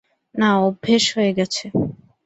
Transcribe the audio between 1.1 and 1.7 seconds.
হয়ে গেছে।